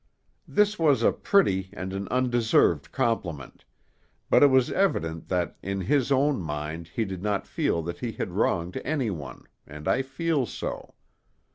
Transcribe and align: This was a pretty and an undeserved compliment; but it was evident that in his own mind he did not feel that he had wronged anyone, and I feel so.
This 0.47 0.79
was 0.79 1.03
a 1.03 1.11
pretty 1.11 1.69
and 1.73 1.93
an 1.93 2.07
undeserved 2.07 2.91
compliment; 2.91 3.65
but 4.31 4.41
it 4.41 4.47
was 4.47 4.71
evident 4.71 5.27
that 5.27 5.57
in 5.61 5.81
his 5.81 6.11
own 6.11 6.41
mind 6.41 6.87
he 6.95 7.05
did 7.05 7.21
not 7.21 7.45
feel 7.45 7.83
that 7.83 7.99
he 7.99 8.13
had 8.13 8.31
wronged 8.31 8.81
anyone, 8.83 9.43
and 9.67 9.87
I 9.87 10.01
feel 10.01 10.47
so. 10.47 10.95